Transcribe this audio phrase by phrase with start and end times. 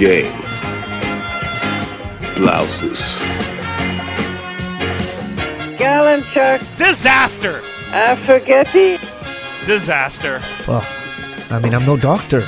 [0.00, 0.32] game.
[2.34, 3.18] Blouses.
[5.76, 7.60] Galanchuk, Disaster!
[7.90, 8.98] Affogetti,
[9.66, 10.40] Disaster.
[10.66, 10.86] Well,
[11.50, 12.42] I mean, I'm no doctor.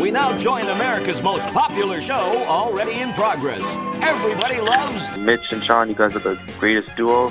[0.00, 3.62] We now join America's most popular show already in progress.
[4.02, 7.30] Everybody loves Mitch and Sean, you guys are the greatest duo.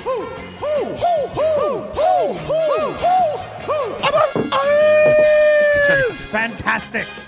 [6.30, 7.06] Fantastic.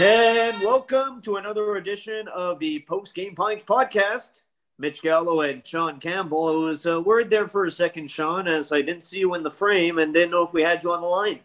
[0.00, 4.40] And welcome to another edition of the Post Game Pints podcast.
[4.76, 6.48] Mitch Gallo and Sean Campbell.
[6.48, 9.44] I was uh, worried there for a second, Sean, as I didn't see you in
[9.44, 11.38] the frame and didn't know if we had you on the line.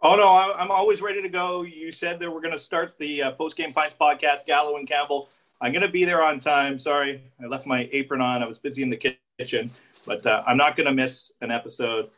[0.00, 1.62] Oh no, I'm always ready to go.
[1.62, 4.86] You said that we're going to start the uh, post game pints podcast, Gallo and
[4.86, 5.30] Campbell.
[5.60, 6.78] I'm going to be there on time.
[6.78, 8.44] Sorry, I left my apron on.
[8.44, 9.68] I was busy in the kitchen,
[10.06, 12.10] but uh, I'm not going to miss an episode.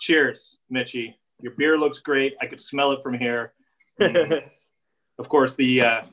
[0.00, 1.16] Cheers, Mitchy.
[1.40, 2.34] Your beer looks great.
[2.40, 3.52] I could smell it from here.
[5.20, 6.04] of course, the uh,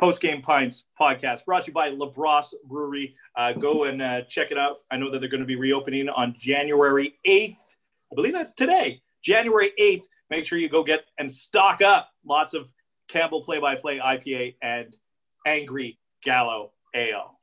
[0.00, 3.14] post game pints podcast brought to you by Labrosse Brewery.
[3.36, 4.78] Uh, go and uh, check it out.
[4.90, 7.58] I know that they're going to be reopening on January 8th.
[8.10, 10.04] I believe that's today, January 8th.
[10.30, 12.72] Make sure you go get and stock up lots of
[13.08, 14.96] Campbell play by play IPA and
[15.46, 17.38] Angry Gallo Ale.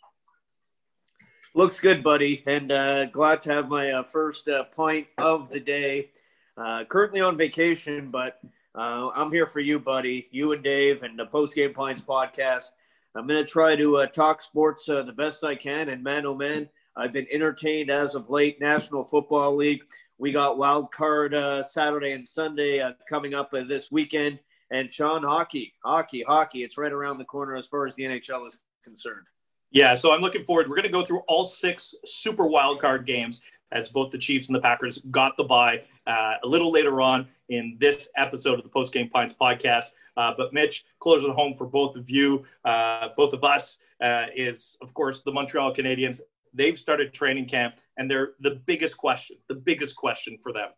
[1.53, 5.59] Looks good, buddy, and uh, glad to have my uh, first uh, pint of the
[5.59, 6.09] day.
[6.57, 8.40] Uh, currently on vacation, but
[8.75, 10.28] uh, I'm here for you, buddy.
[10.31, 12.72] You and Dave, and the Post Game Pints podcast.
[13.16, 15.89] I'm going to try to uh, talk sports uh, the best I can.
[15.89, 16.67] And man, oh man,
[16.97, 18.59] I've been entertained as of late.
[18.59, 19.81] National Football League.
[20.17, 24.39] We got wild card uh, Saturday and Sunday uh, coming up uh, this weekend.
[24.72, 26.63] And Sean, hockey, hockey, hockey.
[26.63, 29.28] It's right around the corner as far as the NHL is concerned.
[29.69, 30.67] Yeah, so I'm looking forward.
[30.69, 33.41] We're going to go through all six super wild card games
[33.73, 37.28] as both the Chiefs and the Packers got the bye uh, a little later on
[37.50, 39.91] in this episode of the Post Game Pints podcast.
[40.16, 44.25] Uh, but Mitch, closer to home for both of you, uh, both of us, uh,
[44.35, 46.22] is of course the Montreal Canadiens.
[46.53, 49.38] They've started training camp, and they're the biggest question.
[49.47, 50.69] The biggest question for them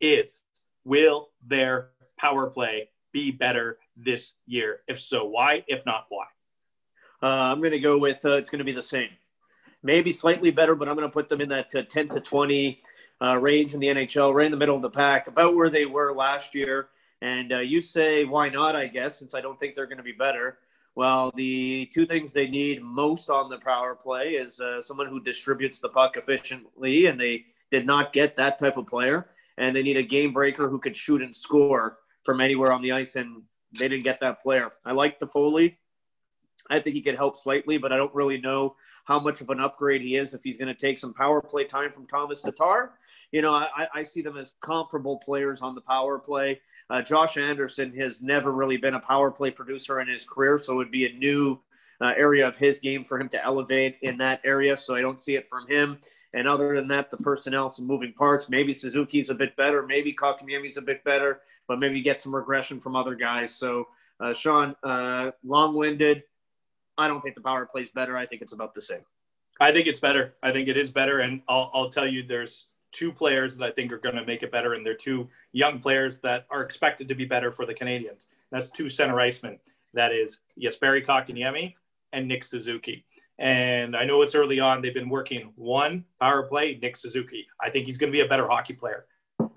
[0.00, 0.42] is:
[0.84, 4.80] Will their power play be better this year?
[4.88, 5.64] If so, why?
[5.68, 6.24] If not, why?
[7.22, 9.10] Uh, I'm going to go with uh, it's going to be the same.
[9.82, 12.80] Maybe slightly better, but I'm going to put them in that uh, 10 to 20
[13.20, 15.86] uh, range in the NHL, right in the middle of the pack, about where they
[15.86, 16.88] were last year.
[17.20, 20.02] And uh, you say, why not, I guess, since I don't think they're going to
[20.02, 20.58] be better.
[20.94, 25.78] Well, the two things they need most on the power play is someone who distributes
[25.78, 29.30] the puck efficiently, and they did not get that type of player.
[29.56, 32.92] And they need a game breaker who could shoot and score from anywhere on the
[32.92, 33.42] ice, and
[33.78, 34.70] they didn't get that player.
[34.84, 35.76] I like Toffoli.
[36.72, 39.60] I think he could help slightly, but I don't really know how much of an
[39.60, 42.92] upgrade he is if he's going to take some power play time from Thomas Tatar.
[43.32, 46.60] You know, I, I see them as comparable players on the power play.
[46.88, 50.74] Uh, Josh Anderson has never really been a power play producer in his career, so
[50.74, 51.58] it would be a new
[52.00, 54.76] uh, area of his game for him to elevate in that area.
[54.76, 55.98] So I don't see it from him.
[56.34, 58.48] And other than that, the personnel, some moving parts.
[58.48, 59.86] Maybe Suzuki's a bit better.
[59.86, 63.54] Maybe Kotkaniemi's a bit better, but maybe get some regression from other guys.
[63.54, 63.88] So,
[64.20, 66.22] uh, Sean, uh, long winded.
[67.02, 68.16] I don't think the power plays better.
[68.16, 69.00] I think it's about the same.
[69.60, 70.34] I think it's better.
[70.42, 71.20] I think it is better.
[71.20, 74.42] And I'll, I'll tell you, there's two players that I think are going to make
[74.42, 77.74] it better, and they're two young players that are expected to be better for the
[77.74, 78.26] Canadiens.
[78.50, 79.58] That's two center icemen.
[79.94, 81.74] That is Jesperi Kotkaniemi
[82.12, 83.04] and Nick Suzuki.
[83.38, 84.80] And I know it's early on.
[84.80, 87.46] They've been working one power play, Nick Suzuki.
[87.60, 89.06] I think he's going to be a better hockey player.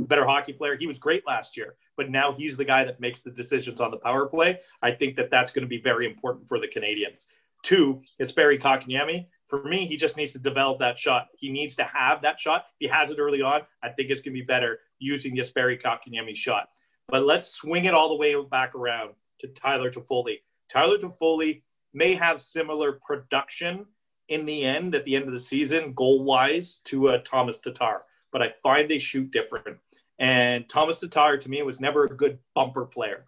[0.05, 0.75] Better hockey player.
[0.77, 3.91] He was great last year, but now he's the guy that makes the decisions on
[3.91, 4.59] the power play.
[4.81, 7.25] I think that that's going to be very important for the Canadiens.
[7.63, 11.27] Two, Jesperi Kotkaniemi for me, he just needs to develop that shot.
[11.37, 12.65] He needs to have that shot.
[12.73, 15.81] If he has it early on, I think it's going to be better using Jesperi
[15.81, 16.69] Kotkaniemi's shot.
[17.07, 19.11] But let's swing it all the way back around
[19.41, 20.39] to Tyler Toffoli.
[20.71, 21.61] Tyler Toffoli
[21.93, 23.85] may have similar production
[24.29, 28.01] in the end, at the end of the season, goal wise, to uh, Thomas Tatar.
[28.31, 29.77] But I find they shoot different.
[30.19, 33.25] And Thomas Tatar, to me, was never a good bumper player.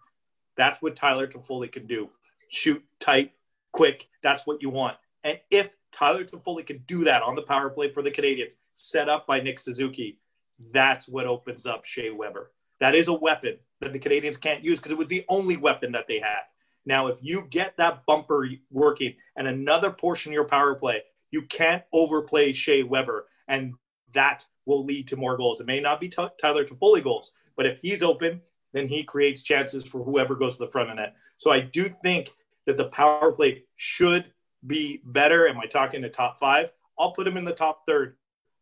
[0.56, 2.10] That's what Tyler Toffoli can do
[2.50, 3.32] shoot tight,
[3.72, 4.08] quick.
[4.22, 4.96] That's what you want.
[5.24, 9.08] And if Tyler Toffoli can do that on the power play for the Canadiens, set
[9.08, 10.18] up by Nick Suzuki,
[10.72, 12.52] that's what opens up Shea Weber.
[12.80, 13.58] That is a weapon.
[13.80, 16.42] that the Canadiens can't use because it was the only weapon that they had.
[16.86, 21.42] Now, if you get that bumper working and another portion of your power play, you
[21.42, 23.74] can't overplay Shea Weber, and
[24.14, 25.60] that will lead to more goals.
[25.60, 28.40] It may not be t- Tyler Toffoli goals, but if he's open,
[28.74, 31.16] then he creates chances for whoever goes to the front of net.
[31.38, 32.30] So I do think
[32.66, 34.26] that the power play should
[34.66, 35.48] be better.
[35.48, 36.70] Am I talking the top five?
[36.98, 38.16] I'll put him in the top third.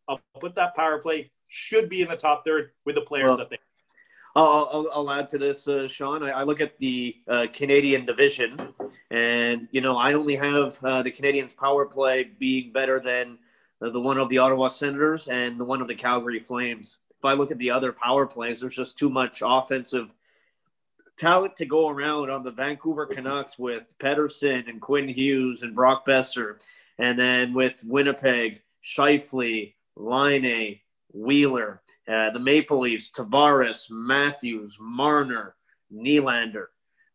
[0.07, 3.37] I'll put that power play should be in the top third with the players well,
[3.37, 3.57] that they.
[4.35, 6.23] I'll, I'll, I'll, add to this, uh, Sean.
[6.23, 8.73] I, I, look at the uh, Canadian division,
[9.09, 13.39] and you know I only have uh, the Canadiens' power play being better than
[13.79, 16.97] the one of the Ottawa Senators and the one of the Calgary Flames.
[17.17, 20.09] If I look at the other power plays, there's just too much offensive
[21.17, 26.05] talent to go around on the Vancouver Canucks with Pettersson and Quinn Hughes and Brock
[26.05, 26.61] Boeser,
[26.99, 30.79] and then with Winnipeg, Scheifele, Laine,
[31.11, 35.55] Wheeler, uh, the Maple Leafs, Tavares, Matthews, Marner,
[35.91, 36.67] Nylander,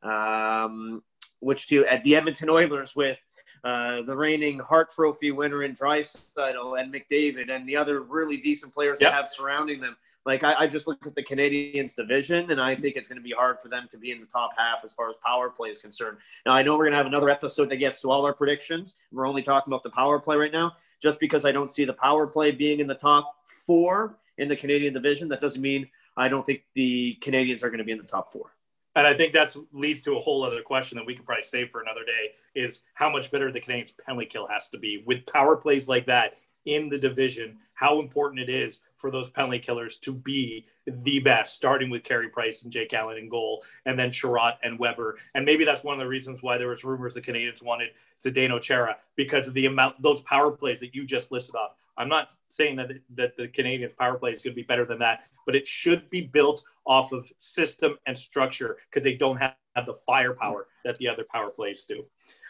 [0.02, 1.02] um,
[1.40, 3.18] which to at the Edmonton Oilers with
[3.64, 8.74] uh, the reigning Hart Trophy winner in Draisaitl and McDavid and the other really decent
[8.74, 9.10] players yep.
[9.10, 9.96] that have surrounding them.
[10.24, 13.22] Like I, I, just look at the Canadians division, and I think it's going to
[13.22, 15.70] be hard for them to be in the top half as far as power play
[15.70, 16.18] is concerned.
[16.46, 18.96] Now I know we're going to have another episode that gets to all our predictions.
[19.10, 20.72] We're only talking about the power play right now.
[21.00, 23.34] Just because I don't see the power play being in the top
[23.66, 27.78] four in the Canadian division, that doesn't mean I don't think the Canadiens are going
[27.78, 28.52] to be in the top four.
[28.94, 31.70] And I think that leads to a whole other question that we could probably save
[31.70, 35.24] for another day: is how much better the Canadiens' penalty kill has to be with
[35.26, 36.34] power plays like that
[36.64, 41.54] in the division, how important it is for those penalty killers to be the best,
[41.54, 45.18] starting with Carey Price and Jake Allen in goal, and then Chiarot and Weber.
[45.34, 47.90] And maybe that's one of the reasons why there was rumors the Canadiens wanted
[48.24, 51.72] Zdeno Chara because of the amount those power plays that you just listed off.
[51.96, 54.98] I'm not saying that that the Canadiens power play is going to be better than
[55.00, 59.54] that, but it should be built off of system and structure because they don't have,
[59.76, 62.04] have, the firepower that the other power plays do.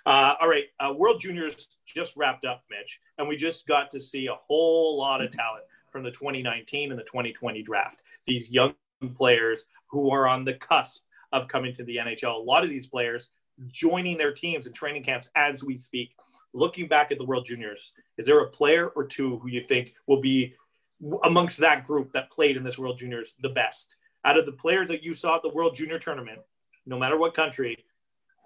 [0.06, 4.00] Uh, all right, uh, World Juniors just wrapped up, Mitch, and we just got to
[4.00, 7.98] see a whole lot of talent from the 2019 and the 2020 draft.
[8.26, 8.74] These young
[9.16, 11.02] players who are on the cusp
[11.32, 12.34] of coming to the NHL.
[12.34, 13.30] A lot of these players
[13.68, 16.14] joining their teams and training camps as we speak.
[16.54, 19.94] Looking back at the World Juniors, is there a player or two who you think
[20.06, 20.54] will be
[21.24, 23.96] amongst that group that played in this World Juniors the best?
[24.24, 26.38] Out of the players that you saw at the World Junior Tournament,
[26.86, 27.76] no matter what country,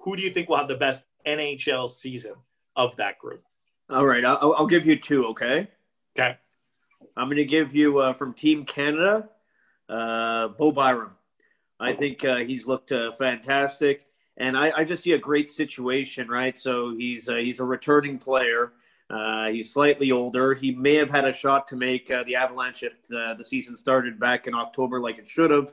[0.01, 2.35] who do you think will have the best NHL season
[2.77, 3.43] of that group?
[3.91, 5.27] All right, I'll, I'll give you two.
[5.27, 5.69] Okay.
[6.17, 6.37] Okay.
[7.17, 9.29] I'm going to give you uh, from Team Canada,
[9.89, 11.11] uh, Bo Byram.
[11.79, 14.07] I think uh, he's looked uh, fantastic,
[14.37, 16.29] and I, I, just see a great situation.
[16.29, 18.73] Right, so he's uh, he's a returning player.
[19.09, 20.55] Uh, he's slightly older.
[20.55, 24.47] He may have had a shot to make the Avalanche if the season started back
[24.47, 25.73] in October, like it should have.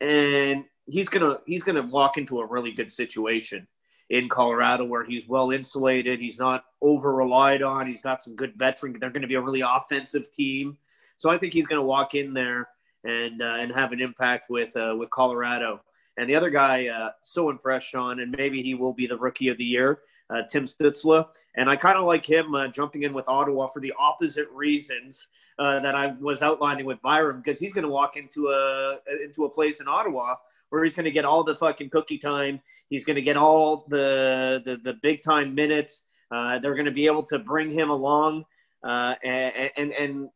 [0.00, 3.66] And he's gonna he's gonna walk into a really good situation
[4.10, 6.20] in Colorado where he's well insulated.
[6.20, 7.86] He's not over relied on.
[7.86, 8.96] He's got some good veteran.
[8.98, 10.78] They're going to be a really offensive team,
[11.16, 12.68] so I think he's going to walk in there
[13.04, 15.80] and uh, and have an impact with uh, with Colorado.
[16.18, 19.48] And the other guy, uh, so impressed, Sean, and maybe he will be the rookie
[19.48, 20.00] of the year,
[20.30, 21.26] uh, Tim Stützle.
[21.56, 25.28] And I kind of like him uh, jumping in with Ottawa for the opposite reasons
[25.58, 29.44] uh, that I was outlining with Byram, because he's going to walk into a into
[29.44, 30.34] a place in Ottawa
[30.70, 32.60] where he's going to get all the fucking cookie time.
[32.90, 36.02] He's going to get all the the, the big time minutes.
[36.30, 38.44] Uh, they're going to be able to bring him along
[38.84, 40.28] uh, and, and and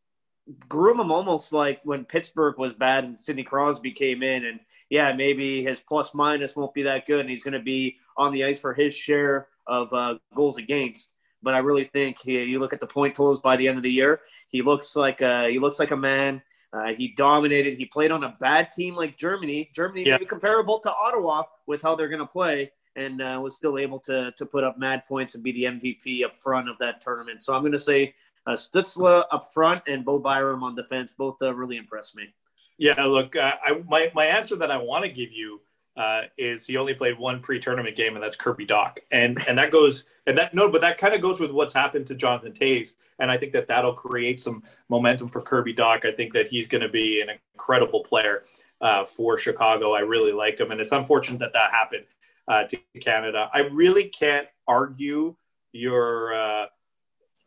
[0.69, 4.61] groom him almost like when Pittsburgh was bad and Sidney Crosby came in and
[4.93, 8.33] yeah maybe his plus minus won't be that good and he's going to be on
[8.33, 11.11] the ice for his share of uh, goals against.
[11.43, 13.83] But I really think he, you look at the point totals by the end of
[13.83, 17.77] the year, he looks like a, he looks like a man uh, he dominated.
[17.77, 19.71] He played on a bad team like Germany.
[19.75, 20.13] Germany yeah.
[20.13, 23.99] maybe comparable to Ottawa with how they're going to play, and uh, was still able
[24.01, 27.43] to to put up mad points and be the MVP up front of that tournament.
[27.43, 28.15] So I'm going to say
[28.47, 31.13] uh, Stützle up front and Bo Byram on defense.
[31.13, 32.33] Both uh, really impressed me.
[32.79, 35.61] Yeah, look, uh, I, my my answer that I want to give you
[35.97, 39.71] uh, is he only played one pre-tournament game, and that's Kirby Dach, and and that
[39.71, 42.95] goes and that no, but that kind of goes with what's happened to Jonathan Toews,
[43.19, 46.07] and I think that that'll create some momentum for Kirby Dach.
[46.07, 48.43] I think that he's going to be an incredible player
[48.81, 49.93] uh, for Chicago.
[49.93, 52.07] I really like him, and it's unfortunate that that happened
[52.49, 53.51] uh, to Canada.
[53.53, 55.37] I really can't argue
[55.73, 56.35] your.
[56.35, 56.67] Uh,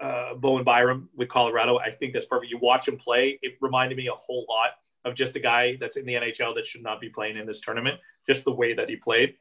[0.01, 1.77] uh, Bowen Byram with Colorado.
[1.79, 2.51] I think that's perfect.
[2.51, 4.71] You watch him play; it reminded me a whole lot
[5.05, 7.61] of just a guy that's in the NHL that should not be playing in this
[7.61, 9.35] tournament just the way that he played.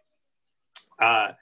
[1.01, 1.33] Uh,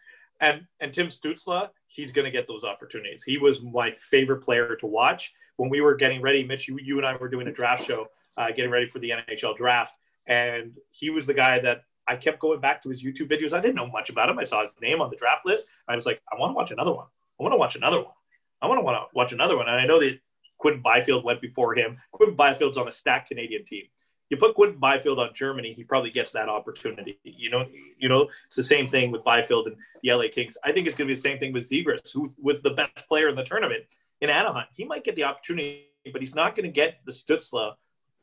[0.41, 3.23] and and Tim Stützle, he's going to get those opportunities.
[3.23, 6.45] He was my favorite player to watch when we were getting ready.
[6.45, 9.11] Mitch, you, you and I were doing a draft show, uh, getting ready for the
[9.11, 9.95] NHL draft,
[10.27, 13.53] and he was the guy that I kept going back to his YouTube videos.
[13.53, 14.39] I didn't know much about him.
[14.39, 15.67] I saw his name on the draft list.
[15.89, 17.07] I was like, I want to watch another one.
[17.39, 18.13] I want to watch another one.
[18.61, 19.69] I want to want to watch another one.
[19.69, 20.19] And I know that
[20.59, 21.99] Quinn Byfield went before him.
[22.13, 23.85] Quinn Byfield's on a stacked Canadian team.
[24.33, 27.19] You put Quinton Byfield on Germany, he probably gets that opportunity.
[27.23, 27.67] You know,
[27.99, 30.57] you know, it's the same thing with Byfield and the LA Kings.
[30.65, 33.07] I think it's going to be the same thing with Zegras, who was the best
[33.07, 33.85] player in the tournament
[34.23, 34.65] in Anaheim.
[34.73, 37.75] He might get the opportunity, but he's not going to get the Stützle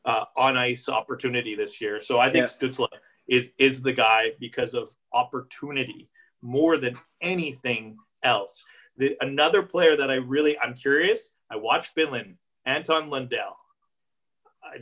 [0.04, 2.00] uh, on ice opportunity this year.
[2.00, 2.68] So I think Yeah.
[2.68, 2.88] Stützle
[3.28, 6.08] is is the guy because of opportunity
[6.42, 8.64] more than anything else.
[8.96, 11.34] The, another player that I really I'm curious.
[11.48, 12.34] I watched Finland,
[12.66, 13.54] Anton Lundell.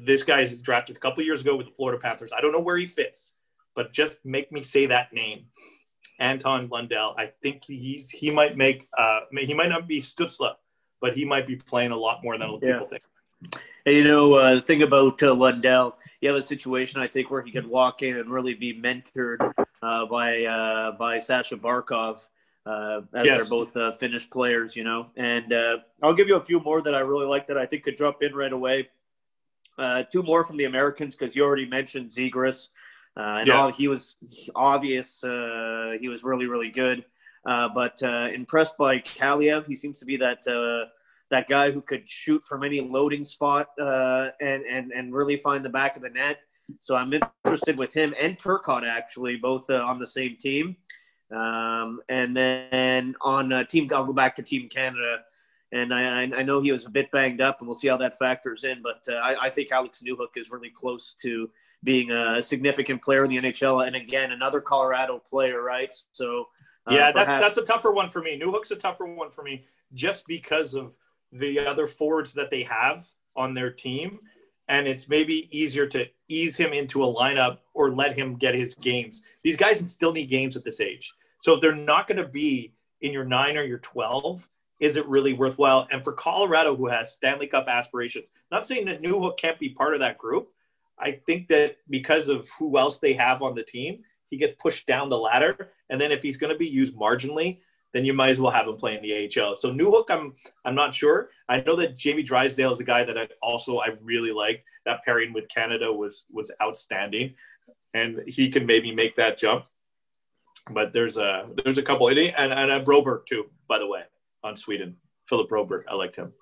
[0.01, 2.33] This guy's drafted a couple years ago with the Florida Panthers.
[2.37, 3.35] I don't know where he fits,
[3.75, 5.47] but just make me say that name,
[6.19, 7.15] Anton Lundell.
[7.19, 10.55] I think he's he might make uh he might not be Stützle,
[11.01, 12.73] but he might be playing a lot more than Yeah.
[12.73, 13.03] people think.
[13.87, 17.31] And you know, uh, the thing about uh, Lundell, you have a situation I think
[17.31, 19.39] where he could walk in and really be mentored
[19.83, 22.27] uh, by uh, by Sasha Barkov,
[22.67, 23.37] uh, as Yes.
[23.49, 25.07] they're both uh, Finnish players, you know.
[25.17, 27.85] And uh, I'll give you a few more that I really like that I think
[27.85, 28.89] could jump in right away.
[29.79, 32.69] Uh, two more from the Americans because you already mentioned Zegras,
[33.17, 33.57] uh, and Yeah.
[33.61, 34.17] all, he was
[34.55, 35.23] obvious.
[35.23, 37.05] Uh, he was really really good.
[37.47, 40.89] Uh, but uh, impressed by Kaliyev, he seems to be that uh,
[41.31, 45.65] that guy who could shoot from any loading spot uh, and and and really find
[45.65, 46.39] the back of the net.
[46.81, 50.77] So I'm interested with him and Turcotte actually, both uh, on the same team.
[51.31, 55.21] Um, and then on uh, team, I'll go back to Team Canada.
[55.73, 58.19] And I, I know he was a bit banged up, and we'll see how that
[58.19, 58.83] factors in.
[58.83, 61.51] But uh, I, I think Alex Newhook is really close to
[61.85, 63.87] being a significant player in the NHL.
[63.87, 65.95] And again, another Colorado player, right?
[66.13, 66.49] So
[66.87, 68.41] uh, yeah, that's perhaps- that's a tougher one for me.
[68.41, 70.97] Newhook's a tougher one for me just because of
[71.33, 73.07] the other forwards that they have
[73.37, 74.19] on their team.
[74.69, 78.75] And it's maybe easier to ease him into a lineup or let him get his
[78.75, 79.23] games.
[79.43, 81.13] These guys still need games at this age.
[81.41, 84.47] So if they're not going to be in your nine or your 12,
[84.81, 85.87] is it really worthwhile?
[85.91, 89.95] And for Colorado, who has Stanley Cup aspirations, not saying that Newhook can't be part
[89.95, 90.49] of that group.
[90.99, 94.87] I think that because of who else they have on the team, he gets pushed
[94.87, 95.73] down the ladder.
[95.91, 97.59] And then if he's going to be used marginally,
[97.93, 99.57] then you might as well have him play in the AHL.
[99.57, 101.31] So Newhook, I'm I'm not sure.
[101.49, 104.65] I know that Jamie Drysdale is a guy that I also I really like.
[104.85, 107.35] That pairing with Canada was was outstanding,
[107.95, 109.65] and he can maybe make that jump.
[110.71, 114.03] But there's a there's a couple and and, and Broberg too, by the way,
[114.45, 114.97] on Sweden.
[115.27, 116.33] Philip Broberg, I liked him.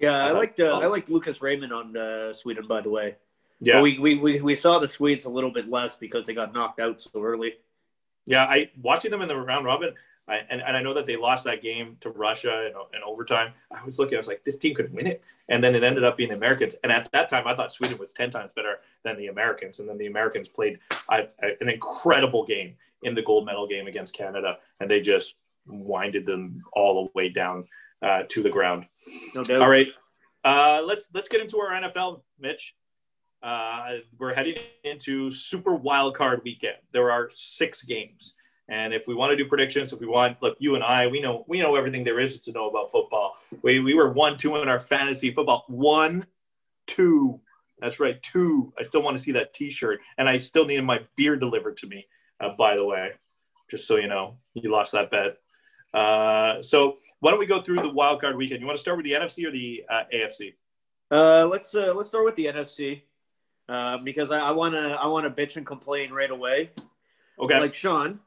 [0.00, 2.90] Yeah, I Uh, liked uh, um, I liked Lucas Raymond on uh, Sweden, by the
[2.90, 3.16] way.
[3.60, 6.52] Yeah, we, we, we, we saw the Swedes a little bit less because they got
[6.52, 7.54] knocked out so early.
[8.26, 9.94] Yeah, I watching them in the round robin,
[10.28, 13.52] I, and, and I know that they lost that game to Russia in, in overtime.
[13.70, 16.04] I was looking, I was like, this team could win it, and then it ended
[16.04, 16.74] up being the Americans.
[16.82, 19.88] And at that time, I thought Sweden was ten times better than the Americans, and
[19.88, 20.78] then the Americans played
[21.08, 25.36] I, I- an incredible game in the gold medal game against Canada, and they just
[25.66, 27.66] winded them all the way down
[28.02, 28.86] uh, to the ground.
[29.34, 29.62] No doubt.
[29.62, 29.88] All right,
[30.44, 32.74] uh, let's let's get into our NFL, Mitch.
[33.42, 36.76] Uh, we're heading into Super Wild Card Weekend.
[36.92, 38.34] There are six games,
[38.68, 41.20] and if we want to do predictions, if we want, look, you and I, we
[41.20, 43.34] know we know everything there is to know about football.
[43.62, 45.64] We we were one two in our fantasy football.
[45.68, 46.26] One,
[46.86, 47.40] two.
[47.78, 48.72] That's right, two.
[48.78, 51.86] I still want to see that T-shirt, and I still need my beer delivered to
[51.86, 52.06] me.
[52.40, 53.12] Uh, by the way,
[53.70, 55.36] just so you know, you lost that bet.
[55.94, 58.60] Uh, so why don't we go through the wild card weekend?
[58.60, 60.54] You want to start with the NFC or the uh, AFC?
[61.10, 63.02] Uh, let's uh, let's start with the NFC
[63.68, 66.70] uh, because I want to I want to bitch and complain right away.
[67.38, 67.60] Okay.
[67.60, 68.18] Like Sean,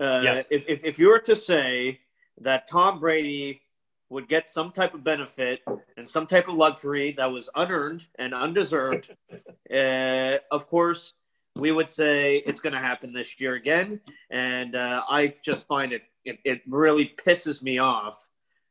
[0.00, 0.46] uh, Yes.
[0.50, 2.00] if, if if you were to say
[2.40, 3.60] that Tom Brady
[4.08, 5.60] would get some type of benefit
[5.96, 9.14] and some type of luxury that was unearned and undeserved,
[9.72, 11.14] uh, of course
[11.56, 14.00] we would say it's going to happen this year again.
[14.30, 18.26] And uh, I just find it, it it really pisses me off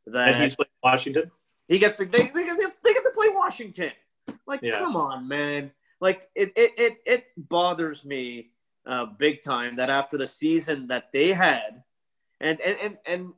[0.08, 1.32] that and he's playing Washington.
[1.68, 3.92] he gets to, they, they, get to- they get to play Washington.
[4.48, 4.80] Like, Yeah.
[4.80, 5.72] come on, man.
[6.00, 8.50] Like, it, it, it, it bothers me
[8.88, 11.84] uh, big time that after the season that they had,
[12.40, 13.34] and, and, and, and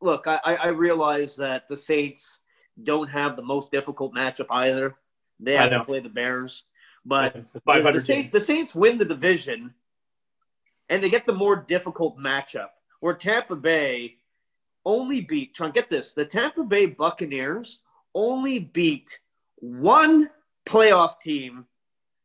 [0.00, 2.38] look, I, I I realize that the Saints
[2.82, 4.96] don't have the most difficult matchup either.
[5.38, 6.64] They have to play the Bears.
[7.04, 9.74] But the, the, Saints, the Saints win the division
[10.88, 12.68] and they get the more difficult matchup
[13.00, 14.16] where Tampa Bay
[14.84, 17.78] only beat, Tron, get this, the Tampa Bay Buccaneers
[18.14, 19.18] only beat
[19.56, 20.30] one
[20.66, 21.66] playoff team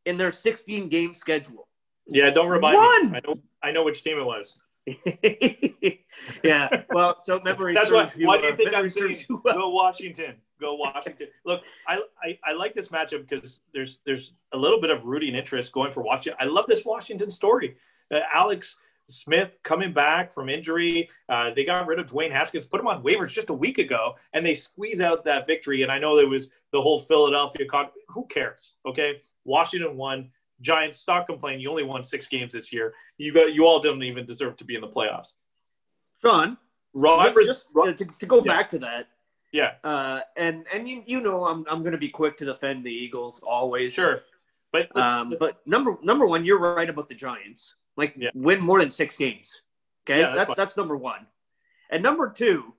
[0.06, 1.68] in their 16 game schedule.
[2.08, 3.12] Yeah, don't remind One!
[3.12, 3.18] me.
[3.18, 3.40] I know.
[3.64, 4.58] I know which team it was.
[6.44, 6.84] yeah.
[6.92, 8.10] Well, so memory That's why.
[8.20, 9.56] Why do you uh, think I'm saying serves you well.
[9.56, 10.36] go Washington?
[10.60, 11.28] Go Washington.
[11.46, 15.36] Look, I, I I like this matchup because there's there's a little bit of rooting
[15.36, 16.38] interest going for Washington.
[16.40, 17.78] I love this Washington story.
[18.14, 21.10] Uh, Alex Smith coming back from injury.
[21.30, 24.16] Uh, they got rid of Dwayne Haskins, put him on waivers just a week ago,
[24.34, 25.84] and they squeeze out that victory.
[25.84, 27.66] And I know there was the whole Philadelphia.
[27.70, 28.76] Con- Who cares?
[28.86, 30.30] Okay, Washington won.
[30.60, 31.62] Giants stop complaining.
[31.62, 32.92] You only won six games this year.
[33.20, 35.34] You got you all didn't even deserve to be in the playoffs.
[36.20, 36.58] Sean,
[37.46, 38.56] just, just, to, to go Yeah.
[38.56, 39.08] back to that,
[39.52, 42.84] yeah, uh, and and you, you know I'm I'm going to be quick to defend
[42.86, 43.94] the Eagles always.
[43.94, 44.22] sure.
[44.72, 47.76] But Um, but number number one, you're right about the Giants.
[47.96, 48.30] Like Yeah.
[48.34, 49.62] win more than six games.
[50.06, 51.26] Okay, Yeah, that's that's that's number one.
[51.90, 52.74] And number two,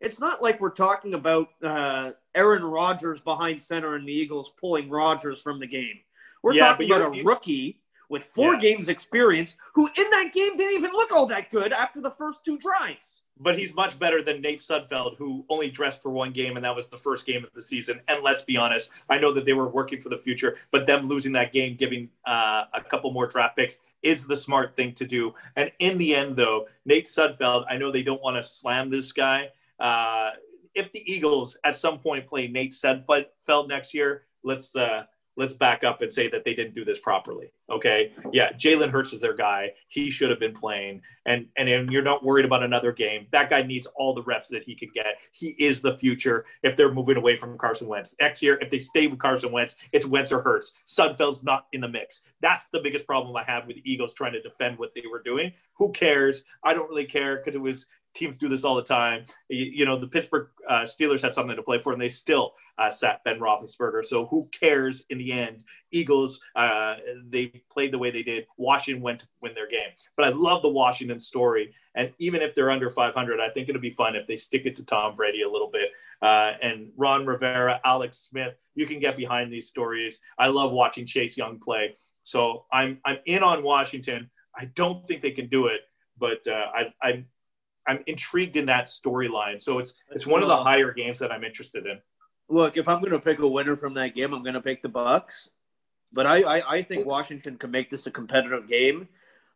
[0.00, 4.88] it's not like we're talking about uh, Aaron Rodgers behind center and the Eagles pulling
[4.88, 5.98] Rodgers from the game.
[6.42, 10.74] We're Yeah, talking about a rookie with four games experience who in that game didn't
[10.74, 13.22] even look all that good after the first two drives.
[13.38, 16.74] But he's much better than Nate Sudfeld, who only dressed for one game, and that
[16.74, 18.00] was the first game of the season.
[18.08, 21.06] And let's be honest, I know that they were working for the future, but them
[21.06, 25.06] losing that game, giving uh, a couple more draft picks, is the smart thing to
[25.06, 25.34] do.
[25.56, 29.12] And in the end, though, Nate Sudfeld, I know they don't want to slam this
[29.12, 29.50] guy.
[29.78, 30.30] Uh,
[30.74, 35.04] if the Eagles at some point play Nate Sudfeld next year, let's uh,
[35.36, 37.52] let's back up and say that they didn't do this properly.
[37.70, 39.72] Okay, yeah, Jalen Hurts is their guy.
[39.88, 43.26] He should have been playing and and and you're not worried about another game.
[43.32, 45.18] That guy needs all the reps that he could get.
[45.32, 46.46] He is the future.
[46.62, 49.76] If they're moving away from Carson Wentz next year, if they stay with Carson Wentz,
[49.92, 50.74] it's Wentz or Hurts.
[50.86, 52.22] Sudfeld's not in the mix.
[52.40, 55.22] That's the biggest problem I have with the Eagles trying to defend what they were
[55.22, 55.52] doing.
[55.74, 56.44] Who cares?
[56.62, 59.24] I don't really care because it was teams do this all the time.
[59.48, 62.54] You, you know, the Pittsburgh uh, Steelers had something to play for, and they still
[62.78, 64.04] uh, sat Ben Roethlisberger.
[64.04, 65.64] So who cares in the end?
[65.90, 66.96] Eagles, uh,
[67.28, 68.46] they played the way they did.
[68.56, 69.90] Washington went to win their game.
[70.16, 71.74] But I love the Washington story.
[71.94, 74.76] And even if they're under 500, I think it'll be fun if they stick it
[74.76, 75.90] to Tom Brady a little bit.
[76.22, 80.20] Uh, and Ron Rivera, Alex Smith, you can get behind these stories.
[80.38, 81.94] I love watching Chase Young play.
[82.24, 84.30] So I'm I'm in on Washington.
[84.56, 85.82] I don't think they can do it,
[86.18, 87.26] but uh, I, I'm
[87.86, 89.60] I'm intrigued in that storyline.
[89.60, 92.00] So it's it's one of the higher games that I'm interested in.
[92.48, 94.82] Look, if I'm going to pick a winner from that game, I'm going to pick
[94.82, 95.50] the Bucks.
[96.16, 99.06] But I, I, I think Washington can make this a competitive game.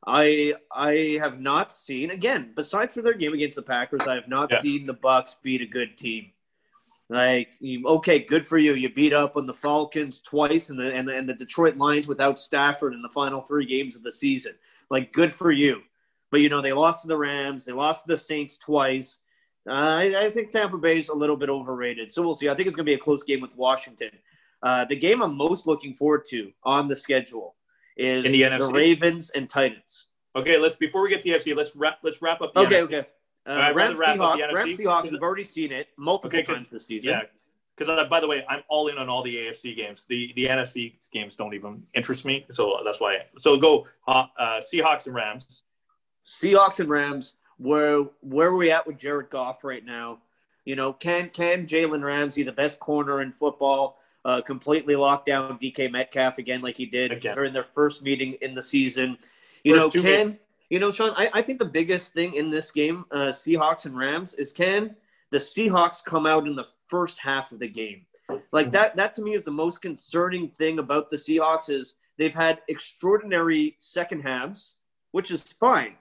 [0.07, 4.03] I I have not seen again besides for their game against the Packers.
[4.07, 4.61] I have not Yeah.
[4.61, 6.33] seen the Bucks beat a good team.
[7.09, 7.49] Like
[7.87, 8.75] okay, good for you.
[8.75, 12.07] You beat up on the Falcons twice and the and the, and the Detroit Lions
[12.07, 14.55] without Stafford in the final three games of the season.
[14.91, 15.81] Like good for you.
[16.31, 17.65] But you know they lost to the Rams.
[17.65, 19.19] They lost to the Saints twice.
[19.67, 22.13] Uh, I, I think Tampa Bay is a little bit overrated.
[22.13, 22.49] So we'll see.
[22.49, 24.11] I think it's going to be a close game with Washington.
[24.63, 27.57] Uh, the game I'm most looking forward to on the schedule
[27.97, 28.73] is In the NFC?
[28.73, 30.07] Ravens and Titans.
[30.37, 32.81] Okay, let's before we get to the FC, let's wrap let's wrap up the Okay,
[32.81, 32.85] NFC.
[32.85, 33.07] okay.
[33.47, 34.53] Uh, Rams wrap up the Seahawks.
[34.53, 35.11] Rams Seahawks.
[35.11, 37.13] We've already seen it multiple Okay, times this season.
[37.13, 37.23] Yeah,
[37.77, 40.05] because uh, by the way, I'm all in on all the AFC games.
[40.05, 43.19] The the NFC games don't even interest me, so that's why.
[43.39, 45.63] So go uh, uh, Seahawks and Rams.
[46.29, 47.35] Seahawks and Rams.
[47.57, 50.19] Where where are we at with Jared Goff right now?
[50.65, 55.59] You know, can can Jalen Ramsey, the best corner in football, uh, completely lock down
[55.59, 57.35] DK Metcalf again like he did Again.
[57.35, 59.17] during their first meeting in the season?
[59.65, 61.15] You First know, can you know, Sean?
[61.17, 64.95] I, I think the biggest thing in this game, uh, Seahawks and Rams, is can
[65.31, 68.07] the Seahawks come out in the first half of the game?
[68.53, 68.95] Like that.
[68.97, 73.75] That to me is the most concerning thing about the Seahawks is they've had extraordinary
[73.79, 74.75] second halves,
[75.11, 75.97] which is fine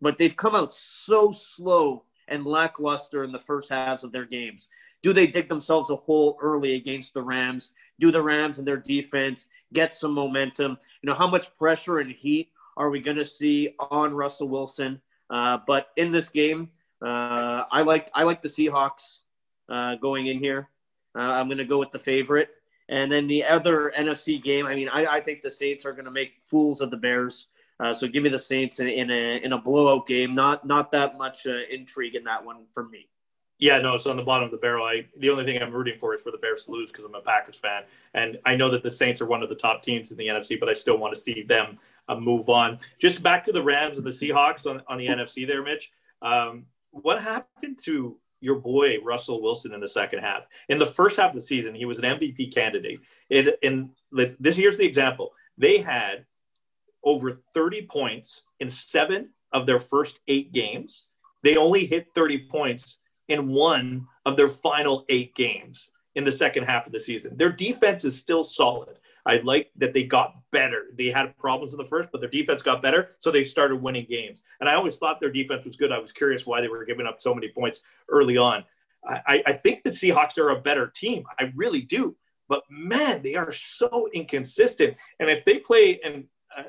[0.00, 4.68] but they've come out so slow and lackluster in the first halves of their games.
[5.02, 7.72] Do they dig themselves a hole early against the Rams?
[7.98, 10.78] Do the Rams and their defense get some momentum?
[11.02, 15.00] You know, how much pressure and heat are we going to see on Russell Wilson?
[15.30, 16.70] Uh, but in this game,
[17.02, 19.18] uh, I like I like the Seahawks
[19.68, 20.68] uh, going in here.
[21.16, 22.50] Uh, I'm going to go with the favorite.
[22.88, 26.06] And then the other NFC game, I mean, I, I think the Saints are going
[26.06, 27.46] to make fools of the Bears.
[27.78, 30.34] Uh, so give me the Saints in, in a in a blowout game.
[30.34, 33.08] Not not that much uh, intrigue in that one for me.
[33.60, 34.86] Yeah, no, it's on the bottom of the barrel.
[34.86, 37.14] I the only thing I'm rooting for is for the Bears to lose because I'm
[37.14, 37.82] a Packers fan,
[38.14, 40.58] and I know that the Saints are one of the top teams in the NFC,
[40.58, 42.78] but I still want to see them uh, move on.
[42.98, 45.92] Just back to the Rams and the Seahawks on, on the NFC there, Mitch.
[46.22, 50.44] Um, what happened to your boy Russell Wilson in the second half?
[50.70, 53.00] In the first half of the season, he was an MVP candidate.
[53.28, 53.60] It,
[54.10, 56.24] let's, this here's the example: they had
[57.04, 61.06] over 30 points in seven of their first eight games.
[61.42, 62.98] They only hit 30 points
[63.30, 67.36] in one of their final eight games in the second half of the season.
[67.36, 68.98] Their defense is still solid.
[69.26, 70.86] I like that they got better.
[70.96, 74.06] They had problems in the first, but their defense got better, so they started winning
[74.08, 74.42] games.
[74.60, 75.92] And I always thought their defense was good.
[75.92, 78.64] I was curious why they were giving up so many points early on.
[79.04, 81.24] I, I think the Seahawks are a better team.
[81.38, 82.16] I really do.
[82.48, 84.96] But man, they are so inconsistent.
[85.20, 86.24] And if they play and
[86.56, 86.64] uh,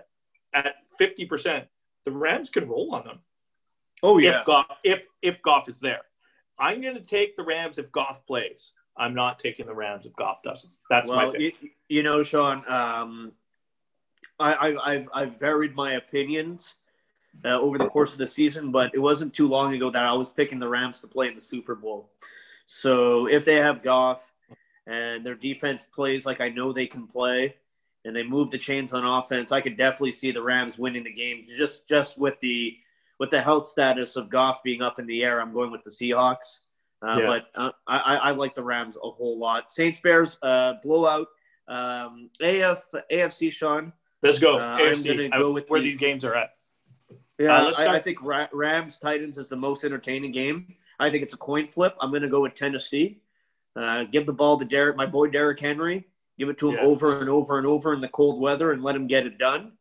[0.54, 1.66] at fifty percent,
[2.06, 3.20] the Rams can roll on them.
[4.04, 4.40] Oh yeah.
[4.40, 6.02] If Goff, if if Goff is there,
[6.62, 8.74] I'm going to take the Rams if Goff plays.
[8.96, 10.72] I'm not taking the Rams if Goff doesn't.
[10.90, 11.56] That's my well, pick.
[11.62, 13.32] you, you know, Sean, um,
[14.40, 16.76] I, I, I've, I've varied my opinions
[17.44, 20.14] uh, over the course of the season, but it wasn't too long ago that I
[20.14, 22.12] was picking the Rams to play in the Super Bowl.
[22.68, 24.32] So if they have Goff
[24.86, 27.56] and their defense plays like I know they can play,
[28.04, 31.14] and they move the chains on offense, I could definitely see the Rams winning the
[31.14, 31.46] game.
[31.58, 32.76] Just just with the
[33.22, 35.92] with the health status of Goff being up in the air, I'm going with the
[35.92, 36.58] Seahawks.
[37.06, 37.28] Uh, Yeah.
[37.28, 39.72] But uh, I, I I like the Rams a whole lot.
[39.72, 41.28] Saints Bears uh, blowout.
[41.68, 43.94] Um, AF AFC Sean.
[44.24, 44.58] Let's go.
[44.58, 45.30] Uh, I'm AFC.
[45.32, 46.50] I- go with where the- these games are at.
[47.38, 50.74] Yeah, Uh, I, I think Ra- Rams Titans is the most entertaining game.
[51.00, 51.96] I think it's a coin flip.
[52.02, 53.22] I'm going to go with Tennessee.
[53.76, 56.06] Uh, give the ball to Derek, my boy Derek Henry.
[56.40, 56.86] Give it to him Yeah.
[56.86, 59.74] over and over and over in the cold weather and let him get it done.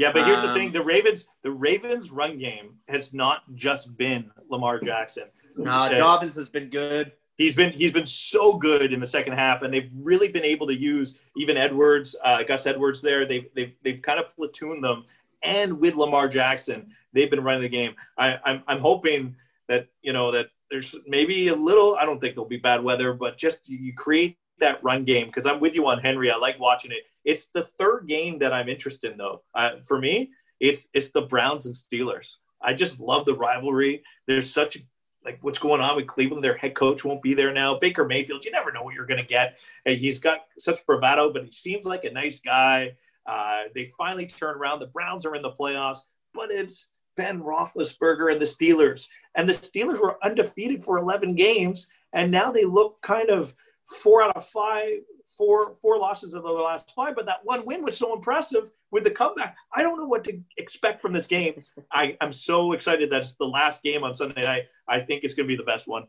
[0.00, 3.94] Yeah, but here's the Um, thing: the Ravens, the Ravens' run game has not just
[3.98, 5.24] been Lamar Jackson.
[5.58, 5.90] Nah.
[5.90, 7.12] Dobbins has been good.
[7.36, 10.66] He's been he's been so good in the second half, and they've really been able
[10.68, 13.02] to use even Edwards, uh, Gus Edwards.
[13.02, 15.04] There, they've they've they've kind of platooned them,
[15.42, 17.94] and with Lamar Jackson, they've been running the game.
[18.16, 19.36] I, I'm I'm hoping
[19.68, 21.96] that you know that there's maybe a little.
[21.96, 25.46] I don't think there'll be bad weather, but just you create that run game because
[25.46, 26.30] I'm with you on Henry.
[26.30, 27.04] I like watching it.
[27.24, 29.42] It's the third game that I'm interested in, though.
[29.54, 32.36] Uh, for me, it's it's the Browns and Steelers.
[32.62, 34.02] I just love the rivalry.
[34.26, 34.78] There's such
[35.24, 36.44] like what's going on with Cleveland.
[36.44, 37.78] Their head coach won't be there now.
[37.78, 39.58] Baker Mayfield, you never know what you're going to get.
[39.84, 42.96] And he's got such bravado, but he seems like a nice guy.
[43.26, 44.80] Uh, they finally turn around.
[44.80, 46.00] The Browns are in the playoffs,
[46.32, 49.06] but it's Ben Roethlisberger and the Steelers.
[49.34, 53.54] And the Steelers were undefeated for 11 games, and now they look kind of
[53.90, 55.00] four out of five,
[55.36, 57.14] four four losses of the last five.
[57.14, 59.56] But that one win was so impressive with the comeback.
[59.74, 61.62] I don't know what to expect from this game.
[61.92, 64.62] I'm so excited that it's the last game on Sunday night.
[64.88, 66.04] I think it's going to be the best one.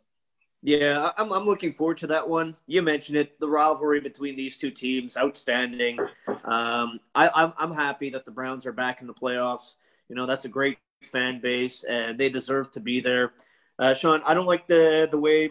[0.63, 2.56] Yeah, I'm, I'm looking forward to that one.
[2.67, 5.98] You mentioned it, the rivalry between these two teams, outstanding.
[6.46, 9.76] Um, I, I'm, I'm happy that the Browns are back in the playoffs.
[10.08, 10.78] You know, that's a great
[11.12, 13.34] fan base, and they deserve to be there.
[13.80, 15.50] Uh, Sean, I don't like the the way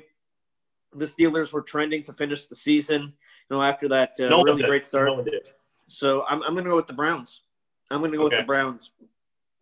[0.94, 3.03] the Steelers were trending to finish the season.
[3.03, 5.09] You know, after that uh, No really great start.
[5.09, 5.24] No.
[5.88, 7.42] So I'm, I'm going to go with the Browns.
[7.90, 8.37] I'm going to go Okay.
[8.37, 8.92] with the Browns.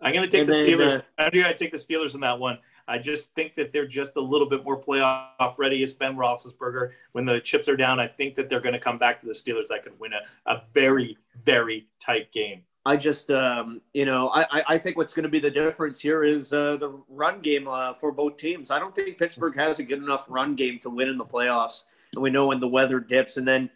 [0.01, 0.99] I'm going to take And the then, Steelers.
[0.99, 1.45] uh, I do.
[1.47, 2.59] I take the Steelers in that one.
[2.87, 5.83] I just think that they're just a little bit more playoff ready.
[5.83, 6.93] It's Ben Roethlisberger.
[7.12, 9.33] When the chips are down, I think that they're going to come back to the
[9.33, 12.62] Steelers that could win a, a very, very tight game.
[12.88, 16.24] I just, um, you know, I, I- think what's going to be the difference here
[16.24, 16.90] is uh, the
[17.22, 18.70] run game uh, for both teams.
[18.70, 21.85] I don't think Pittsburgh has a good enough run game to win in the playoffs.
[22.14, 23.68] And we know when the weather dips, and then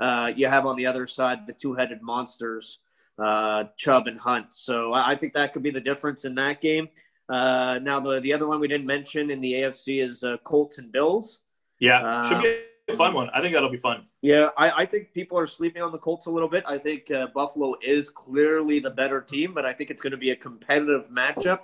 [0.00, 2.80] uh, you have on the other side the two-headed monsters,
[3.24, 4.52] uh, Chubb and Hunt.
[4.52, 6.88] So I, I think that could be the difference in that game.
[7.28, 10.78] Uh, now the the other one we didn't mention in the AFC is uh, Colts
[10.78, 11.40] and Bills.
[11.80, 13.28] Yeah, should Um, be a fun one.
[13.34, 14.06] I think that'll be fun.
[14.22, 16.64] Yeah, I, I think people are sleeping on the Colts a little bit.
[16.66, 20.16] I think uh, Buffalo is clearly the better team, but I think it's going to
[20.16, 21.60] be a competitive matchup.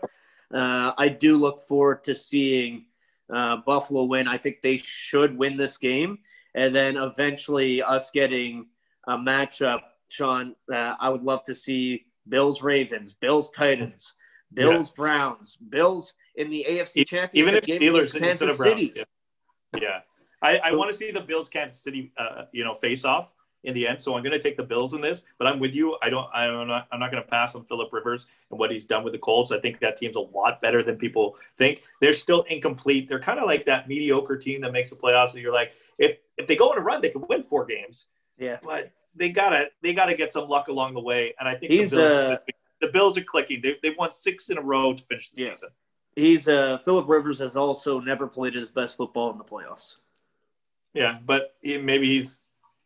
[0.53, 2.87] Uh, I do look forward to seeing
[3.33, 4.29] uh, Buffalo win.
[4.29, 6.19] I think they should win this game,
[6.55, 8.67] and then eventually us getting
[9.07, 9.81] a matchup.
[10.09, 14.13] Sean, uh, I would love to see Bills Ravens, Bills Titans,
[14.53, 18.59] Bills Browns, Bills in the AFC Championship Even if game Steelers Kansas.
[18.59, 18.93] City.
[18.95, 19.81] Yeah.
[19.81, 19.99] yeah.
[20.43, 23.33] I, I want to see the Bills Kansas City, uh, you know, face off
[23.65, 24.03] in the end.
[24.03, 25.97] So I'm going to take the Bills in this, but I'm with you.
[26.03, 26.29] I don't.
[26.35, 26.89] I'm not.
[26.91, 29.53] I'm not going to pass on Philip Rivers and what he's done with the Colts.
[29.53, 31.83] I think that team's a lot better than people think.
[32.01, 33.09] They're still incomplete.
[33.09, 35.35] They're kind of like that mediocre team that makes the playoffs.
[35.35, 38.07] And you're like, if if they go on a run, they can win four games.
[38.39, 38.59] Yeah.
[38.63, 41.35] But they gotta they gotta get some luck along the way.
[41.39, 42.37] And I think He's, the Bills, uh,
[42.81, 43.61] the Bills are clicking.
[43.63, 45.51] They they've won six in a row to finish the Yeah.
[45.51, 45.69] season.
[46.17, 49.95] He's uh, Philip Rivers has also never played his best football in the playoffs.
[50.95, 52.45] Yeah, but he, maybe he's,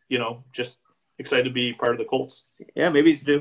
[0.08, 0.78] you know, just
[1.18, 2.44] excited to be part of the Colts.
[2.74, 3.40] Yeah, maybe he's due.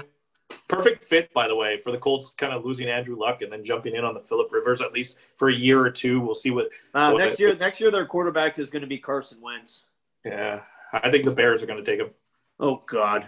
[0.67, 2.31] Perfect fit, by the way, for the Colts.
[2.37, 5.17] Kind of losing Andrew Luck and then jumping in on the Philip Rivers at least
[5.37, 6.19] for a year or two.
[6.21, 6.67] We'll see what.
[6.93, 9.83] Uh, Well, next year, next year their quarterback is going to be Carson Wentz.
[10.23, 10.61] Yeah,
[10.93, 12.11] I think the Bears are going to take him.
[12.59, 13.27] Oh God,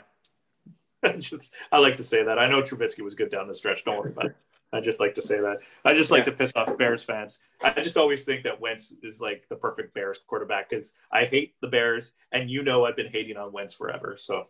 [1.20, 2.40] just, I like to say that.
[2.40, 3.84] I know Trubisky was good down the stretch.
[3.84, 4.36] Don't worry about it.
[4.74, 5.60] I just like to say that.
[5.86, 7.40] I just like to piss off Bears fans.
[7.64, 11.56] I just always think that Wentz is like the perfect Bears quarterback because I hate
[11.62, 14.16] the Bears, and you know I've been hating on Wentz forever.
[14.20, 14.48] So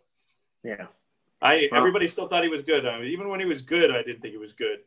[0.64, 0.86] yeah.
[1.40, 2.84] I Well- everybody still thought he was good.
[2.84, 4.80] I mean, even when he was good, I didn't think he was good.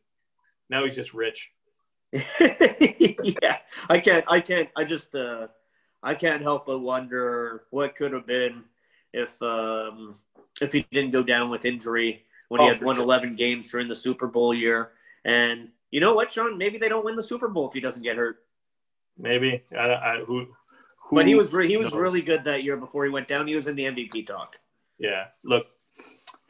[0.70, 1.52] Now he's just rich.
[2.42, 3.58] yeah,
[3.90, 4.26] I can't.
[4.28, 4.70] I can't.
[4.76, 5.16] I just.
[5.16, 5.48] Uh,
[6.04, 8.64] I can't help but wonder what could have been
[9.14, 10.16] if um,
[10.62, 13.04] if he didn't go down with injury when he Oh, had won sure.
[13.06, 14.92] 11 games during the Super Bowl year.
[15.26, 16.58] And you know what, Sean?
[16.58, 18.38] Maybe they don't win the Super Bowl if he doesn't get hurt.
[19.18, 19.64] Maybe.
[19.78, 20.48] I, I, who,
[20.98, 21.16] who?
[21.16, 22.02] But he was re- he was knows?
[22.02, 23.48] really good that year before he went down.
[23.48, 24.58] He was in the MVP talk.
[24.98, 25.26] Yeah.
[25.44, 25.66] Look,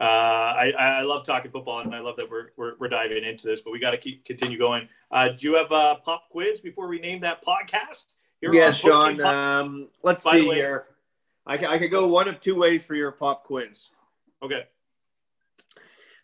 [0.00, 3.46] uh, I I love talking football, and I love that we're we're, we're diving into
[3.46, 3.60] this.
[3.60, 4.88] But we got to keep continue going.
[5.10, 8.14] Uh, do you have a pop quiz before we name that podcast?
[8.40, 9.20] Here Yeah, Sean.
[9.20, 10.86] Um, let's By see way- here.
[11.44, 13.90] I, I could go one of two ways for your pop quiz.
[14.42, 14.62] okay.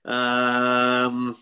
[0.05, 1.37] Um,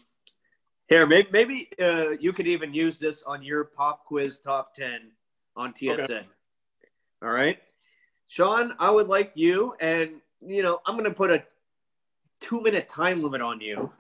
[0.89, 5.11] here, maybe, maybe uh, you could even use this on your pop quiz top 10
[5.57, 6.25] on TSN.
[7.23, 7.59] All right.
[8.29, 11.43] Sean, I would like you, and, you know, I'm going to put a
[12.41, 13.91] two minute time limit on you.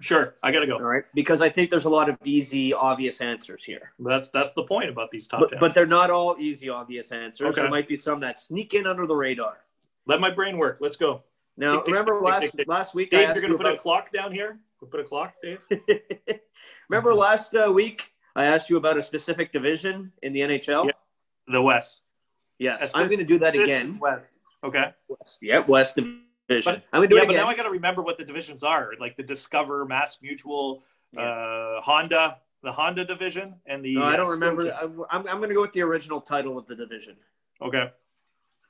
[0.00, 0.34] Sure.
[0.42, 0.76] I gotta go.
[0.76, 3.92] All right, Because I think there's a lot of easy, obvious answers here.
[3.98, 7.48] That's that's the point about these top But, but they're not all easy, obvious answers.
[7.48, 7.60] Okay.
[7.60, 9.58] There might be some that sneak in under the radar.
[10.06, 10.78] Let my brain work.
[10.80, 11.22] Let's go.
[11.58, 13.74] Now, Tick, remember tick, last tick, last week I Dave, asked you're gonna you put
[13.74, 14.58] a clock down here.
[14.80, 15.58] We'll put a clock, Dave.
[16.88, 20.86] remember last uh, week I asked you about a specific division in the NHL?
[20.86, 20.92] Yeah.
[21.48, 22.00] The West.
[22.58, 23.98] Yes, Assist- I'm going to do that assist again.
[23.98, 24.24] West.
[24.62, 24.92] Okay.
[25.08, 25.38] West.
[25.40, 26.24] Yeah, West Division.
[26.48, 28.24] But, I'm going to do yeah, it but now I got to remember what the
[28.24, 30.82] divisions are, like the Discover, Mass Mutual,
[31.16, 33.94] uh, Honda, the Honda division, and the.
[33.94, 34.72] no, I don't uh, remember.
[34.72, 37.16] I'm, I'm, I'm going to go with the original title of the division.
[37.62, 37.90] Okay.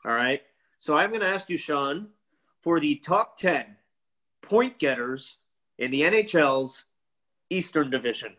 [0.05, 0.43] All right.
[0.79, 2.09] So I'm going to ask you, Sean,
[2.61, 3.77] for the top 10
[4.43, 5.37] point getters
[5.81, 6.85] in the NHL's
[7.49, 8.37] Eastern Division,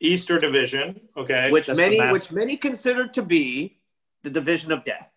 [0.00, 1.00] Eastern Division.
[1.16, 1.50] Okay.
[1.50, 3.78] which many which many consider to be
[4.22, 5.12] the division of death.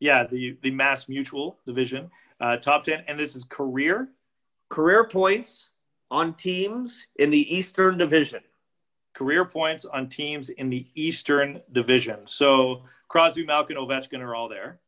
[0.00, 4.08] Yeah, the the Mass Mutual division, uh, top ten, and this is career.
[4.70, 5.68] Career points
[6.10, 8.40] on teams in the Eastern Division.
[9.14, 12.26] Career points on teams in the Eastern Division.
[12.26, 14.80] So Crosby, Malkin, Ovechkin are all there.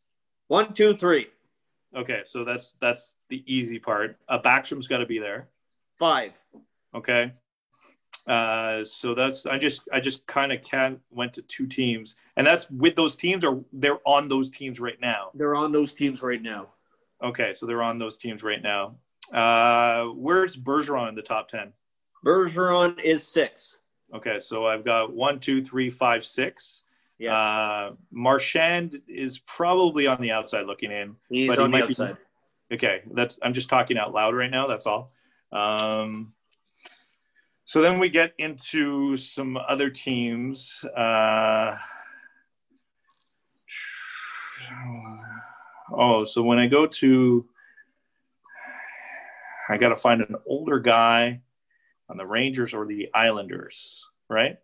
[0.49, 1.27] One, two, three,
[1.97, 4.19] Okay, so that's that's the easy part.
[4.29, 5.49] Uh, Backstrom's got to be there.
[5.99, 6.33] five.
[6.95, 7.33] Okay.
[8.27, 12.47] Uh, so that's I just I just kind of can went to two teams, and
[12.47, 15.31] that's with those teams or they're on those teams right now.
[15.35, 16.69] They're on those teams right now.
[17.23, 18.97] Okay, so they're on those teams right now.
[19.33, 21.73] Uh, where's Bergeron in the top ten?
[22.25, 23.79] Bergeron is six.
[24.15, 26.83] Okay, so I've got one, two, three, five, six.
[27.19, 31.17] Yes, Uh, Marchand is probably on the outside looking in.
[31.31, 34.51] he's but he on the might be- Okay, that's I'm just talking out loud right
[34.51, 34.67] now.
[34.67, 35.13] That's all.
[35.53, 36.33] Um,
[37.65, 40.85] so then we get into some other teams.
[40.97, 41.77] Uh,
[45.93, 47.45] oh, so when I go to,
[49.69, 51.41] I got to find an older guy
[52.09, 54.59] on the Rangers or the Islanders, right?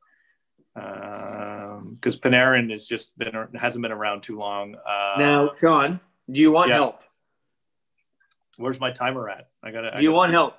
[1.90, 4.75] Because Panarin has just been hasn't been around too long.
[4.77, 6.77] Uh, now, Sean, do you want yeah.
[6.77, 7.01] help?
[8.57, 9.49] Where's my timer at?
[9.62, 9.97] I got to.
[9.97, 10.55] Do you want help?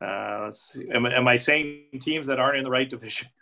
[0.00, 0.88] Uh, let's see.
[0.92, 3.28] Am, am I saying teams that aren't in the right division?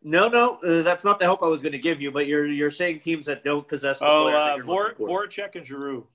[0.00, 2.12] No, no, uh, that's not the help I was going to give you.
[2.12, 4.94] But you're you're saying teams that don't possess the Oh, uh, Vor.
[4.94, 6.06] Voracek and Giroux.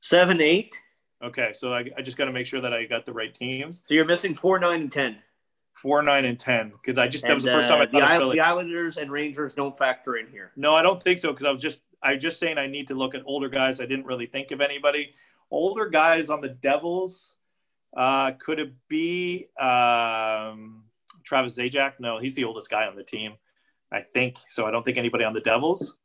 [0.00, 0.78] seven, eight.
[1.22, 3.82] Okay, so I, I just got to make sure that I got the right teams.
[3.86, 5.16] So you're missing four, nine, and ten.
[5.74, 6.72] Four, nine, and ten.
[6.72, 8.18] Because I just that And, was the first time uh, I the, thought of Isle-
[8.20, 8.36] Philly.
[8.36, 10.52] the Islanders and Rangers don't factor in here.
[10.56, 11.32] No, I don't think so.
[11.32, 13.80] Because I was just I was just saying I need to look at older guys.
[13.80, 15.14] I didn't really think of anybody.
[15.50, 17.34] Older guys on the Devils.
[17.96, 20.84] Uh, could it be um,
[21.24, 21.94] Travis Zajac?
[21.98, 23.32] No, he's the oldest guy on the team.
[23.92, 24.66] I think so.
[24.66, 25.96] I don't think anybody on the Devils.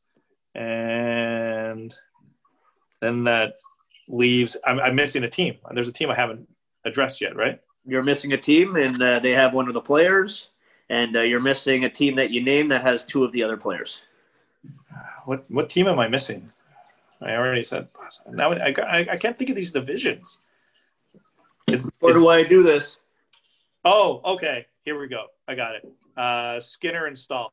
[0.55, 1.93] And
[3.01, 3.57] then that
[4.07, 4.57] leaves.
[4.65, 5.55] I'm, I'm missing a team.
[5.73, 6.47] There's a team I haven't
[6.85, 7.59] addressed yet, right?
[7.85, 10.49] You're missing a team, and uh, they have one of the players,
[10.89, 13.57] and uh, you're missing a team that you name that has two of the other
[13.57, 14.01] players.
[15.25, 16.51] What what team am I missing?
[17.21, 17.87] I already said.
[18.29, 20.41] Now I, I, I can't think of these divisions.
[21.67, 22.97] It's, Or do I do this?
[23.83, 24.65] Oh, okay.
[24.83, 25.25] Here we go.
[25.47, 25.91] I got it.
[26.17, 27.51] Uh, Skinner and Staal.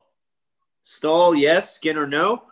[0.85, 1.75] Staal, yes.
[1.75, 2.45] Skinner, no.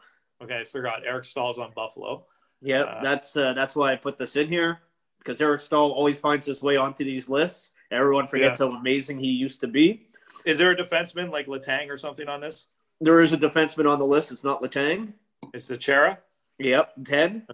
[0.43, 1.03] Okay, I forgot.
[1.07, 2.25] Eric Staal's on Buffalo.
[2.63, 4.81] Yeah, Uh, that's uh, that's why I put this in here
[5.21, 7.71] because Eric Staal always finds his way onto these lists.
[7.93, 10.07] Everyone forgets how amazing he used to be.
[10.45, 12.67] Is there a defenseman like Letang or something on this?
[13.01, 14.33] There is a defenseman on the list.
[14.33, 15.13] It's not Letang.
[15.55, 16.19] It's the Chara?
[16.59, 17.47] Yep, ten.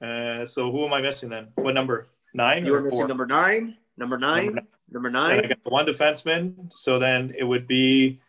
[0.00, 1.48] Uh, so who am I missing then?
[1.56, 2.08] What number?
[2.34, 3.08] Nine You were missing four?
[3.08, 3.76] number nine.
[3.96, 4.46] Number nine.
[4.46, 5.48] Number Number And I nine.
[5.48, 6.72] got one defenseman.
[6.76, 8.20] So then it would be.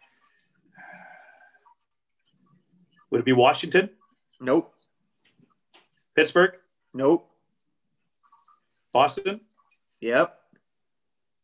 [3.11, 3.89] Would it be Washington,
[4.39, 4.73] Nope.
[6.15, 6.51] Pittsburgh,
[6.93, 7.27] Nope.
[8.93, 9.41] Boston?
[10.01, 10.37] Yep.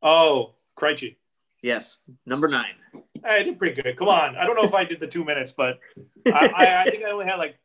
[0.01, 1.15] Oh, Krejci.
[1.61, 1.99] Yes.
[2.25, 2.75] Number nine.
[3.23, 3.97] I did pretty good.
[3.97, 4.35] Come on.
[4.35, 5.79] I don't know if I did the two minutes, but
[6.27, 7.57] I, I, I think I only had like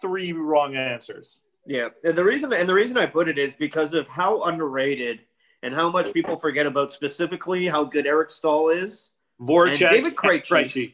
[0.00, 1.40] three wrong answers.
[1.66, 5.20] Yeah, and the reason and the reason I put it is because of how underrated
[5.64, 9.10] and how much people forget about specifically how good Eric Staal is.
[9.40, 10.48] Voracek, David Krejci.
[10.48, 10.92] Krejci,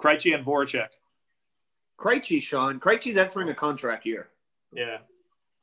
[0.00, 0.88] Krejci and Voracek.
[1.98, 2.80] Krejci, Sean.
[2.80, 4.28] Krejci's entering a contract year.
[4.74, 4.98] Yeah,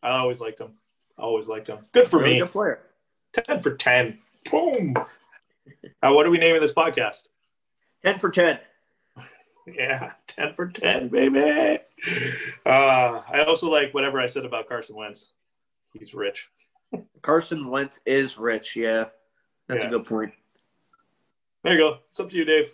[0.03, 0.73] I always liked him.
[1.19, 1.79] Always liked him.
[1.91, 2.39] Good for Really me.
[2.39, 2.79] good player.
[3.33, 4.19] Ten for ten.
[4.49, 4.93] Boom.
[4.97, 7.23] Uh, what are we naming this podcast?
[8.03, 8.59] Ten for ten.
[9.67, 11.79] Yeah, ten for ten, baby.
[12.65, 15.33] Uh, I also like whatever I said about Carson Wentz.
[15.93, 16.49] He's rich.
[17.21, 18.75] Carson Wentz is rich.
[18.75, 19.05] Yeah,
[19.67, 19.89] that's Yeah.
[19.89, 20.33] a good point.
[21.63, 21.97] There you go.
[22.09, 22.71] It's up to you, Dave.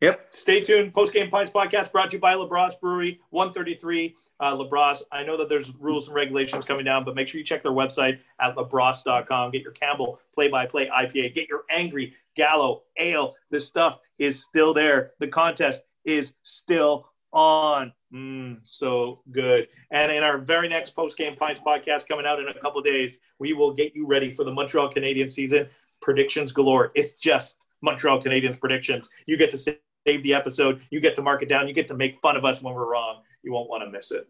[0.00, 0.28] Yep.
[0.30, 0.94] Stay tuned.
[0.94, 5.02] Post Game Pints podcast brought to you by LaBrosse Brewery, 133 uh, LaBrosse.
[5.10, 7.72] I know that there's rules and regulations coming down, but make sure you check their
[7.72, 9.50] website at labrosse.com.
[9.50, 11.34] Get your Campbell play by play IPA.
[11.34, 13.34] Get your Angry Gallo Ale.
[13.50, 15.12] This stuff is still there.
[15.18, 17.92] The contest is still on.
[18.14, 19.66] Mm, so good.
[19.90, 23.18] And in our very next Post Game Pints podcast coming out in a couple days,
[23.40, 25.68] we will get you ready for the Montreal Canadiens season.
[26.00, 26.92] Predictions galore.
[26.94, 29.08] It's just Montreal Canadiens predictions.
[29.26, 29.58] You get to
[30.06, 30.82] save the episode.
[30.90, 31.68] You get to mark it down.
[31.68, 33.22] You get to make fun of us when we're wrong.
[33.42, 34.28] You won't want to miss it.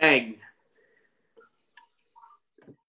[0.00, 0.36] Bang.